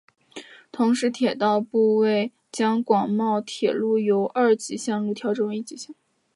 [0.71, 2.01] 同时铁道部
[2.51, 5.97] 将广茂铁路由二级线路调整为一级线路。